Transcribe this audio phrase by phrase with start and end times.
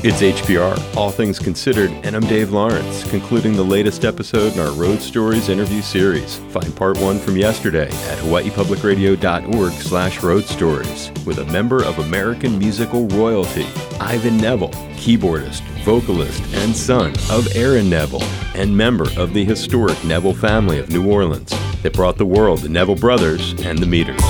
[0.00, 4.70] It's HPR, All Things Considered, and I'm Dave Lawrence, concluding the latest episode in our
[4.70, 6.36] Road Stories interview series.
[6.50, 12.60] Find part one from yesterday at hawaiipublicradio.org slash road stories with a member of American
[12.60, 13.66] musical royalty,
[13.98, 18.22] Ivan Neville, keyboardist, vocalist, and son of Aaron Neville,
[18.54, 21.52] and member of the historic Neville family of New Orleans
[21.82, 24.22] that brought the world the Neville Brothers and the Meters.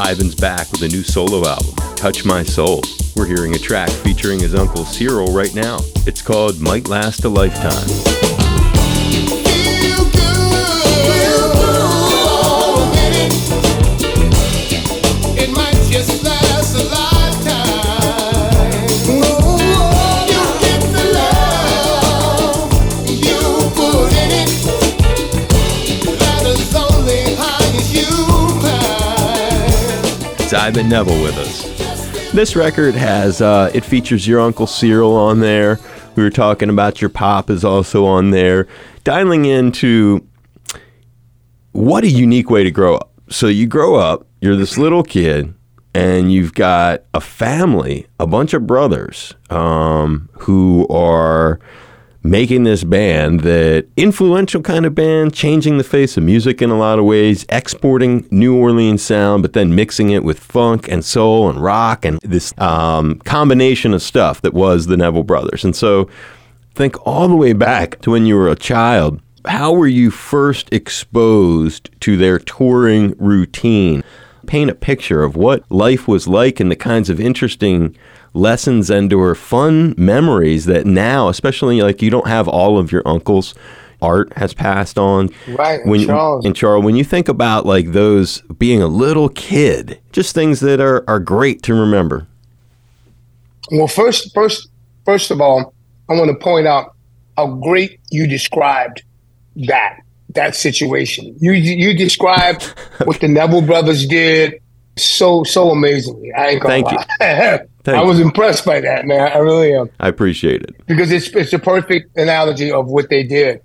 [0.00, 2.82] Ivan's back with a new solo album, Touch My Soul.
[3.18, 5.80] We're hearing a track featuring his uncle Cyril right now.
[6.06, 7.88] It's called Might Last a Lifetime.
[30.40, 31.77] It's Ivan Neville with us.
[32.38, 35.80] This record has uh, it features your uncle Cyril on there.
[36.14, 38.68] We were talking about your pop is also on there,
[39.02, 40.24] dialing into
[41.72, 43.10] what a unique way to grow up.
[43.28, 45.52] So you grow up, you're this little kid,
[45.94, 51.58] and you've got a family, a bunch of brothers um, who are
[52.22, 56.78] making this band that influential kind of band changing the face of music in a
[56.78, 61.48] lot of ways exporting new orleans sound but then mixing it with funk and soul
[61.48, 65.64] and rock and this um, combination of stuff that was the neville brothers.
[65.64, 66.08] And so
[66.74, 70.72] think all the way back to when you were a child how were you first
[70.72, 74.02] exposed to their touring routine
[74.48, 77.96] paint a picture of what life was like and the kinds of interesting
[78.34, 83.02] lessons and or fun memories that now, especially like you don't have all of your
[83.06, 83.54] uncles
[84.00, 85.30] art has passed on.
[85.48, 85.84] Right.
[85.84, 86.44] When Charles.
[86.44, 90.80] and Charles, when you think about like those being a little kid, just things that
[90.80, 92.26] are, are great to remember.
[93.70, 94.68] Well, first, first,
[95.04, 95.74] first of all,
[96.08, 96.94] I want to point out
[97.36, 99.02] how great you described
[99.56, 100.00] that
[100.34, 101.34] that situation.
[101.40, 102.64] You you described
[103.04, 104.60] what the Neville brothers did
[104.96, 106.32] so so amazingly.
[106.32, 106.98] I ain't gonna Thank you.
[106.98, 107.60] lie.
[107.84, 108.08] Thank I you.
[108.08, 109.20] was impressed by that, man.
[109.32, 109.88] I really am.
[110.00, 110.86] I appreciate it.
[110.86, 113.62] because it's it's a perfect analogy of what they did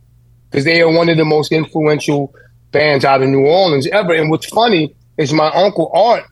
[0.49, 2.33] because they are one of the most influential
[2.71, 4.13] bands out of New Orleans ever.
[4.13, 6.23] And what's funny is my uncle Art.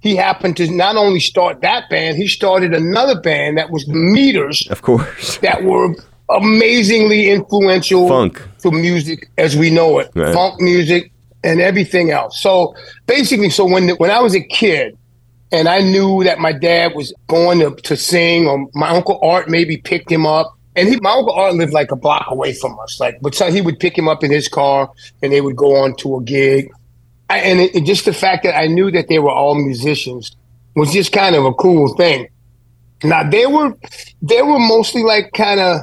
[0.00, 3.94] He happened to not only start that band, he started another band that was the
[3.94, 5.38] Meters Of course.
[5.38, 5.94] that were
[6.36, 8.42] amazingly influential Funk.
[8.58, 10.34] for music as we know it, Right.
[10.34, 11.10] funk music
[11.44, 12.40] and everything else.
[12.40, 12.74] So
[13.06, 14.96] basically, so when when I was a kid,
[15.50, 19.48] and I knew that my dad was going to, to sing, or my uncle Art
[19.50, 20.54] maybe picked him up.
[20.76, 22.98] And he, my uncle Art lived like a block away from us.
[22.98, 24.90] Like, but so he would pick him up in his car,
[25.22, 26.70] and they would go on to a gig.
[27.28, 30.34] I, and it, it- just the fact that I knew that they were all musicians
[30.74, 32.28] was just kind of a cool thing.
[33.04, 33.76] Now they were,
[34.22, 35.80] they were mostly like kind of,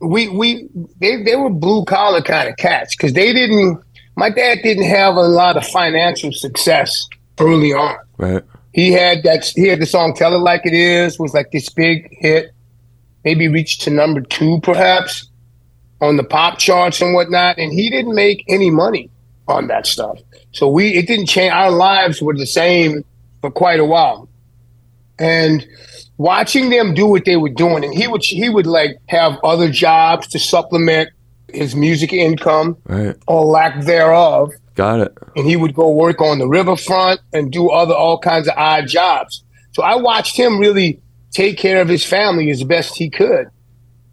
[0.00, 0.68] we we
[1.00, 3.80] they they were blue collar kind of cats because they didn't.
[4.16, 8.42] My dad didn't have a lot of financial success early on Right.
[8.74, 11.70] he had that he had the song tell it like it is was like this
[11.70, 12.52] big hit
[13.24, 15.30] maybe reached to number two perhaps
[16.02, 19.08] on the pop charts and whatnot and he didn't make any money
[19.48, 20.18] on that stuff
[20.52, 23.02] so we it didn't change our lives were the same
[23.40, 24.28] for quite a while
[25.20, 25.66] and
[26.18, 29.70] watching them do what they were doing and he would he would like have other
[29.70, 31.08] jobs to supplement
[31.52, 33.16] his music income Right.
[33.26, 35.12] or lack thereof Got it.
[35.36, 38.86] and he would go work on the riverfront and do other all kinds of odd
[38.88, 39.42] jobs.
[39.72, 41.00] So I watched him really
[41.32, 43.48] take care of his family as best he could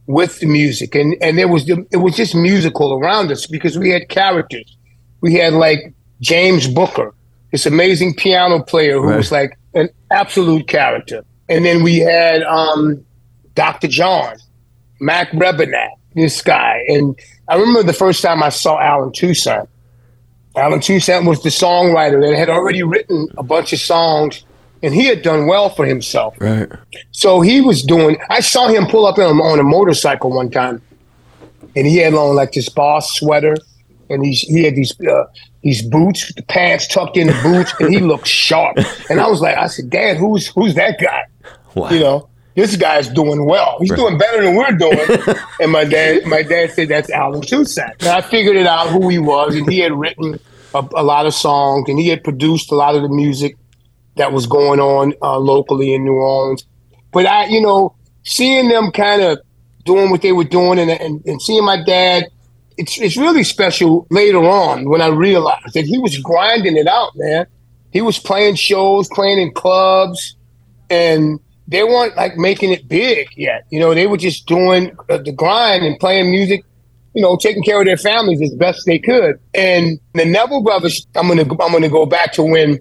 [0.08, 3.78] with the music, and and there was the, it was just musical around us because
[3.78, 4.78] we had characters.
[5.22, 7.14] We had like James Booker,
[7.52, 9.18] this amazing piano player who Right.
[9.18, 13.06] was like an absolute character, and then we had um,
[13.56, 13.88] Dr.
[13.88, 14.38] John,
[15.00, 17.18] Mac Rebennack, this guy, and
[17.48, 19.70] I remember the first time I saw Allen Toussaint.
[20.56, 24.44] Allen Toussaint was the songwriter that had already written a bunch of songs,
[24.84, 26.36] and he had done well for himself.
[26.40, 26.70] Right.
[27.12, 28.18] So he was doing.
[28.30, 30.82] I saw him pull up on, on a motorcycle one time,
[31.76, 33.56] and he had on like this boss sweater,
[34.10, 35.26] and he's he had these uh,
[35.62, 38.78] these boots, the pants tucked in the boots, and he looked sharp.
[39.10, 41.24] And I was like, I said, Dad, who's who's that guy?
[41.76, 41.90] Wow.
[41.90, 43.78] You know, this guy's doing well.
[43.80, 45.38] He's doing better than we're doing.
[45.62, 47.96] and my dad, my dad said that's Allen Toussaint.
[48.00, 50.40] And I figured it out who he was, and he had written
[50.74, 53.56] a, a lot of songs, and he had produced a lot of the music
[54.16, 56.66] that was going on uh, locally in New Orleans.
[57.12, 59.40] But I, you know, seeing them kind of
[59.86, 62.26] doing what they were doing, and, and and seeing my dad,
[62.78, 67.16] it's it's really special later on when I realized that he was grinding it out,
[67.16, 67.48] man.
[67.92, 70.36] He was playing shows, playing in clubs,
[70.90, 73.66] and they weren't like making it big yet.
[73.72, 76.64] You know, they were just doing uh, the grind and playing music.
[77.14, 79.40] You know, taking care of their families as best they could.
[79.56, 82.80] And the Neville Brothers, I'm gonna I'm gonna go back to when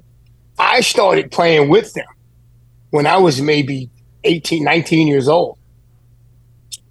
[0.59, 2.07] I started playing with them
[2.91, 3.91] when I was maybe
[4.25, 5.59] 18, 19 years old.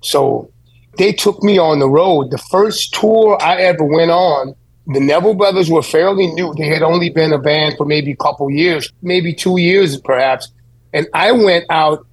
[0.02, 0.52] So
[0.98, 2.32] they took me on the road.
[2.32, 4.56] The first tour I ever went on,
[4.88, 6.54] the Neville Brothers were fairly new.
[6.54, 10.52] They had only been a band for maybe a couple years, maybe two years perhaps.
[10.94, 12.06] And I went out,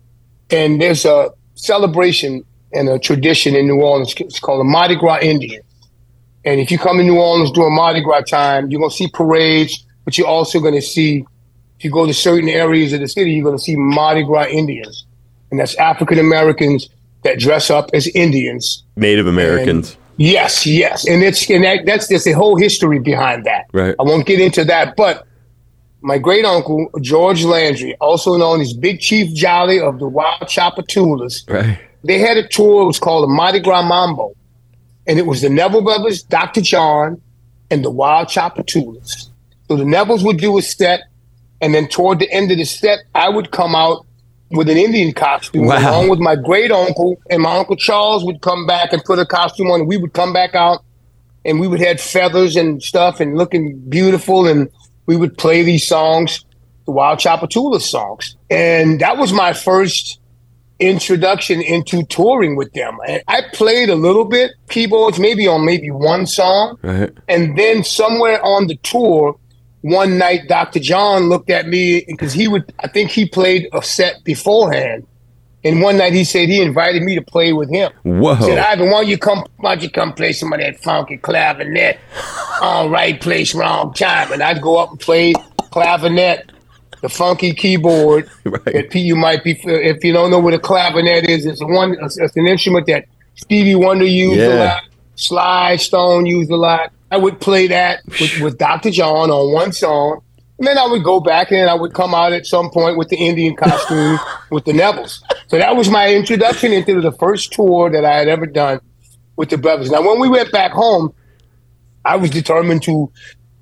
[0.50, 4.14] and there's a celebration and a tradition in New Orleans.
[4.19, 5.62] It's called the Mardi Gras Indian.
[6.44, 9.08] And if you come to New Orleans during Mardi Gras time, you're going to see
[9.08, 11.25] parades, but you're also going to see,
[11.78, 14.46] if you go to certain areas of the city, you're going to see Mardi Gras
[14.46, 15.06] Indians.
[15.50, 16.88] And that's African Americans
[17.23, 18.83] that dress up as Indians.
[18.97, 19.93] Native Americans.
[19.93, 21.07] And yes, yes.
[21.07, 23.67] And it's and that, that's there's a whole history behind that.
[23.73, 23.95] Right.
[23.99, 25.27] I won't get into that, but
[26.03, 31.49] my great uncle, George Landry, also known as Big Chief Jolly of the Wild Tchoupitoulas,
[31.49, 31.79] right.
[32.03, 34.35] they had a tour, it was called the Mardi Gras Mambo.
[35.07, 36.61] And it was the Neville Brothers, Dr.
[36.61, 37.21] John,
[37.71, 39.29] and the Wild Tchoupitoulas.
[39.69, 41.03] So the Nevilles would do a set,
[41.61, 44.05] and then toward the end of the set, I would come out
[44.52, 45.78] with an Indian costume, Wow.
[45.90, 49.26] along with my great uncle, and my uncle Charles would come back and put a
[49.26, 50.81] costume on, and we would come back out,
[51.44, 54.69] and we would have feathers and stuff, and looking beautiful, and
[55.06, 56.44] we would play these songs,
[56.87, 60.19] the Wild Tchoupitoulas songs, and that was my first
[60.78, 62.99] introduction into touring with them.
[63.06, 67.10] And I played a little bit keyboards, maybe on maybe one song, Right.
[67.28, 69.37] and then somewhere on the tour,
[69.82, 70.81] one night, Dr.
[70.81, 75.06] John looked at me because he would, I think he played a set beforehand.
[75.64, 77.93] And one night he said he invited me to play with him.
[78.02, 78.34] Whoa.
[78.34, 80.81] He said, Ivan, why don't you come, why don't you come play some of that
[80.82, 81.99] funky clavinet?
[82.61, 84.32] All right place, wrong time.
[84.32, 85.32] And I'd go up and play
[85.70, 86.50] clavinet,
[87.00, 88.94] the funky keyboard Right.
[88.94, 92.37] you might be, if you don't know what a clavinet is, it's one, it's, it's
[92.37, 94.82] an instrument that Stevie Wonder used a lot,
[95.17, 96.93] Sly Stone used a lot.
[97.12, 98.91] I would play that with, with Dr.
[98.91, 100.23] John on one song.
[100.59, 103.11] And then I would go back and I would come out at some point with
[103.11, 104.19] the Indian costume
[104.50, 105.23] with the Nevilles.
[105.49, 108.81] So that was my introduction into the first tour that I had ever done
[109.37, 109.91] with the brothers.
[109.91, 111.12] Now, when we went back home,
[112.06, 113.12] I was determined to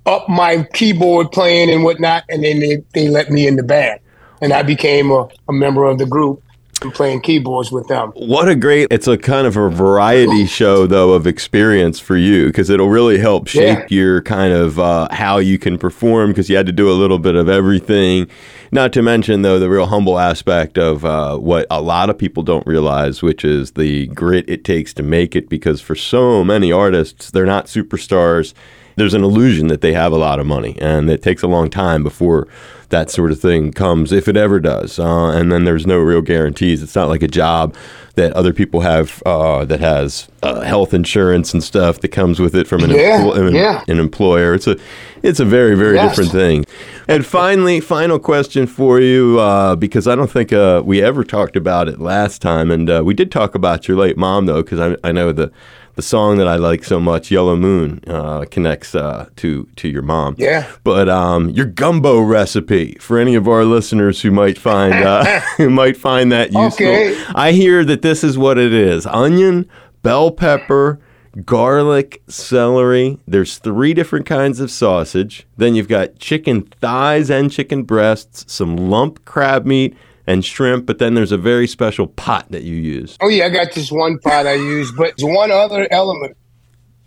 [0.06, 3.98] up my keyboard playing and whatnot, and then they, they let me in the band.
[4.40, 6.40] And I became a, a member of the group
[6.82, 8.10] and playing keyboards with them.
[8.14, 12.46] What a great, it's a kind of a variety show, though, of experience for you
[12.46, 13.86] because it'll really help shape Yeah.
[13.90, 17.18] your kind of uh, how you can perform because you had to do a little
[17.18, 18.26] bit of everything.
[18.72, 22.42] Not to mention, though, the real humble aspect of uh, what a lot of people
[22.42, 26.70] don't realize, which is the grit it takes to make it because for so many
[26.72, 28.54] artists, they're not superstars.
[28.96, 31.70] There's an illusion that they have a lot of money, and it takes a long
[31.70, 32.48] time before
[32.90, 34.98] that sort of thing comes, if it ever does.
[34.98, 36.82] Uh, and then there's no real guarantees.
[36.82, 37.74] It's not like a job
[38.16, 42.54] that other people have uh, that has uh, health insurance and stuff that comes with
[42.56, 43.84] it from an, Yeah, empl- an, yeah.
[43.86, 44.54] an employer.
[44.54, 44.76] It's a
[45.22, 46.10] it's a very very Yes.
[46.10, 46.64] different thing.
[47.06, 51.54] And finally, final question for you uh, because I don't think uh, we ever talked
[51.56, 54.80] about it last time, and uh, we did talk about your late mom though, because
[54.80, 55.52] I, I know the
[56.00, 60.00] the song that I like so much, "Yellow Moon," uh, connects uh, to to your
[60.00, 60.34] mom.
[60.38, 60.66] Yeah.
[60.82, 65.68] But um, your gumbo recipe for any of our listeners who might find uh, who
[65.68, 66.86] might find that useful.
[66.86, 67.22] Okay.
[67.34, 69.68] I hear that this is what it is: onion,
[70.02, 71.00] bell pepper,
[71.44, 73.18] garlic, celery.
[73.28, 75.46] There's three different kinds of sausage.
[75.58, 79.94] Then you've got chicken thighs and chicken breasts, some lump crab meat,
[80.26, 80.86] and shrimp.
[80.86, 83.16] But then there's a very special pot that you use.
[83.20, 86.36] Oh yeah, I got this one pot I use, but there's one other element,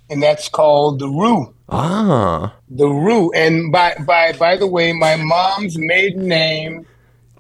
[0.10, 1.54] and that's called the roux.
[1.70, 3.32] Ah, The roux.
[3.34, 6.86] And by by by the way, my mom's maiden name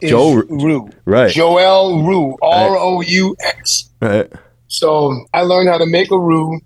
[0.01, 0.89] is Joe- Roux.
[1.05, 1.31] right.
[1.31, 2.35] Joel Roux.
[2.41, 3.89] R O U X.
[4.01, 4.31] right.
[4.67, 6.59] So I learned how to make a roux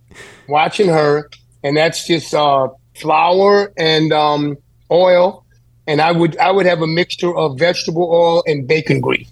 [0.48, 1.30] watching her,
[1.64, 4.56] and that's just uh, flour and um,
[4.90, 5.44] oil.
[5.88, 9.30] And I would I would have a mixture of vegetable oil and bacon grease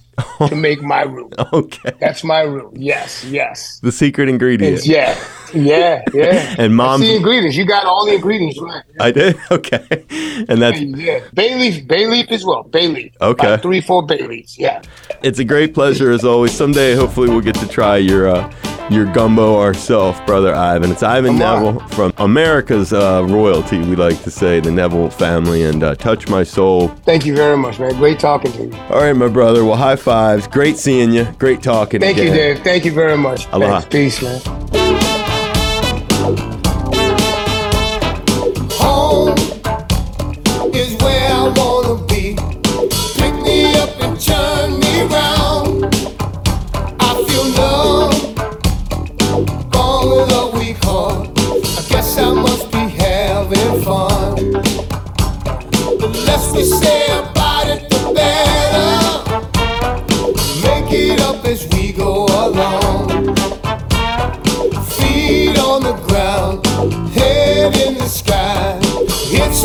[0.47, 1.29] to make my roux.
[1.51, 1.91] Okay.
[1.99, 2.71] That's my roux.
[2.75, 3.79] Yes, yes.
[3.81, 4.77] The secret ingredient.
[4.77, 5.17] It's, yeah,
[5.53, 6.55] yeah, yeah.
[6.57, 7.57] And mom, the ingredients.
[7.57, 8.83] You got all the ingredients right.
[8.99, 9.37] I did.
[9.51, 10.05] Okay.
[10.47, 12.63] And that's Yeah, bay leaf, bay leaf as well.
[12.63, 13.11] Bay leaf.
[13.19, 13.47] Okay.
[13.47, 14.57] About three, four bay leaves.
[14.57, 14.81] Yeah.
[15.23, 16.53] it's a great pleasure as always.
[16.53, 18.49] Someday, hopefully, we'll get to try your uh,
[18.89, 20.91] your gumbo ourselves, brother Ivan.
[20.91, 21.75] It's Ivan Come on.
[21.75, 23.79] Neville from America's uh, royalty.
[23.79, 26.89] We like to say the Neville family, and uh, touch my soul.
[27.05, 27.95] Thank you very much, man.
[27.95, 28.73] Great talking to you.
[28.89, 29.65] All right, my brother.
[29.65, 30.47] Well, high fives.
[30.47, 31.25] Great seeing you.
[31.39, 31.99] Great talking.
[31.99, 32.35] Thank you, again.
[32.35, 32.63] Dave.
[32.63, 33.47] Thank you very much.
[33.51, 33.81] Aloha.
[33.81, 34.19] Thanks.
[34.19, 35.04] Peace, man.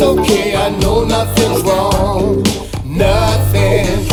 [0.03, 2.41] It's okay, I know nothing's wrong.
[2.83, 4.10] Nothing.